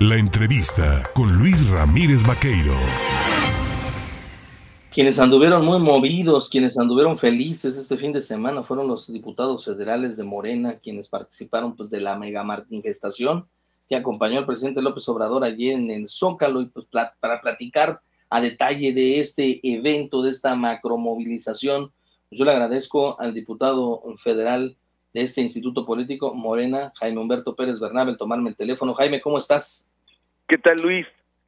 [0.00, 2.72] La entrevista con Luis Ramírez Vaqueiro.
[4.92, 10.16] Quienes anduvieron muy movidos, quienes anduvieron felices este fin de semana fueron los diputados federales
[10.16, 13.48] de Morena, quienes participaron pues de la mega manifestación
[13.88, 18.40] que acompañó al presidente López Obrador ayer en el Zócalo y pues para platicar a
[18.40, 21.90] detalle de este evento, de esta macromovilización,
[22.28, 24.76] pues yo le agradezco al diputado federal
[25.12, 28.94] de este instituto político, Morena, Jaime Humberto Pérez Bernabé, tomarme el teléfono.
[28.94, 29.87] Jaime, ¿cómo estás?
[30.48, 31.06] ¿Qué tal, Luis?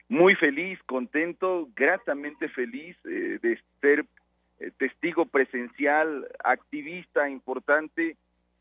[0.09, 4.05] Muy feliz, contento, gratamente feliz eh, de ser
[4.59, 8.15] eh, testigo presencial, activista importante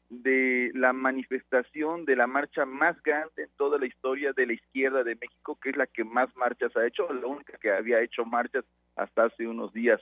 [0.08, 5.04] de la manifestación de la marcha más grande en toda la historia de la izquierda
[5.04, 8.24] de México, que es la que más marchas ha hecho, la única que había hecho
[8.24, 8.64] marchas
[8.96, 10.00] hasta hace unos días.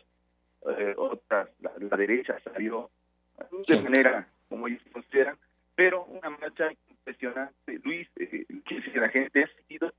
[0.79, 2.91] Eh, otras, la, derecha salió
[3.67, 5.37] de manera como ellos consideran,
[5.75, 6.69] pero una marcha
[7.09, 7.81] impresionante.
[7.83, 9.93] Luis, eh, que la gente ha seguido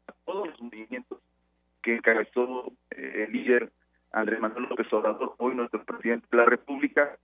[1.82, 3.72] que encabezó eh, el líder
[4.12, 7.18] Andrés Manuel López Obrador, hoy nuestro presidente de la República.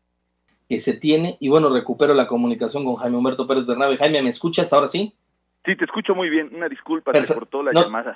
[0.70, 3.98] Que se tiene, y bueno, recupero la comunicación con Jaime Humberto Pérez Bernabe.
[3.98, 5.14] Jaime, ¿me escuchas ahora sí?
[5.66, 6.52] Sí, te escucho muy bien.
[6.54, 8.14] Una disculpa, te cortó la llamada.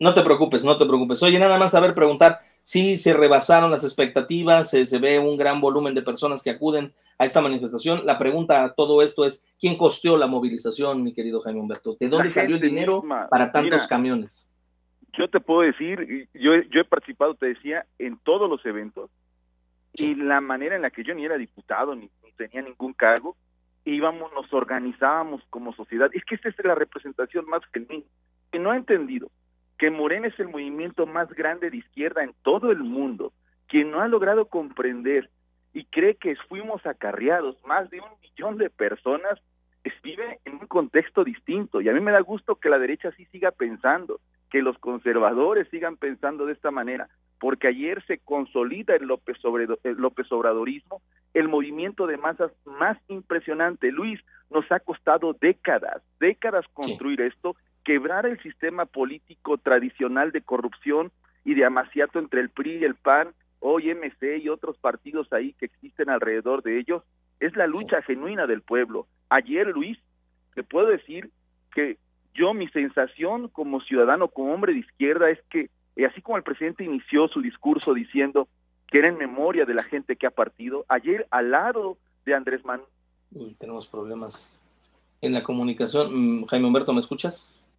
[0.00, 1.22] No te preocupes, no te preocupes.
[1.22, 5.60] Oye, nada más a ver, preguntar, si se rebasaron las expectativas, se ve un gran
[5.60, 8.06] volumen de personas que acuden a esta manifestación.
[8.06, 11.96] La pregunta a todo esto es, ¿quién costeó la movilización, mi querido Jaime Humberto?
[11.98, 14.52] ¿De dónde salió el dinero para tantos camiones?
[15.18, 19.10] Yo te puedo decir, yo, yo he participado, te decía, en todos los eventos
[19.92, 23.36] y la manera en la que yo ni era diputado, ni, tenía ningún cargo,
[23.84, 26.08] íbamos, nos organizábamos como sociedad.
[26.12, 28.06] Es que esta es la representación más genuina,
[28.52, 29.28] que no ha entendido
[29.76, 33.32] que Morena es el movimiento más grande de izquierda en todo el mundo,
[33.66, 35.30] quien no ha logrado comprender
[35.72, 39.40] y cree que fuimos acarreados, más de un millón de personas
[40.02, 43.24] vive en un contexto distinto y a mí me da gusto que la derecha sí
[43.26, 49.06] siga pensando, que los conservadores sigan pensando de esta manera, porque ayer se consolida el
[49.06, 49.36] López,
[49.84, 51.02] el López Obradorismo,
[51.34, 53.92] el movimiento de masas más impresionante.
[53.92, 61.12] Luis, nos ha costado décadas, décadas construir esto, quebrar el sistema político tradicional de corrupción
[61.44, 65.52] y de amaciato entre el PRI y el PAN, hoy MC y otros partidos ahí
[65.54, 67.02] que existen alrededor de ellos,
[67.40, 69.06] es la lucha genuina del pueblo.
[69.28, 69.98] Ayer, Luis,
[70.54, 71.30] te puedo decir
[71.72, 71.98] que
[72.38, 76.44] yo mi sensación como ciudadano, como hombre de izquierda, es que eh, así como el
[76.44, 78.48] presidente inició su discurso diciendo
[78.86, 82.64] que era en memoria de la gente que ha partido, ayer al lado de Andrés
[82.64, 82.88] Manuel.
[83.58, 84.60] tenemos problemas
[85.20, 86.40] en la comunicación.
[86.40, 87.70] Mm, Jaime Humberto, ¿me escuchas?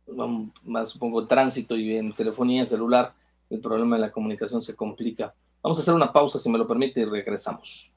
[0.65, 3.13] Más supongo tránsito y en telefonía celular,
[3.49, 5.33] el problema de la comunicación se complica.
[5.63, 7.91] Vamos a hacer una pausa, si me lo permite, y regresamos.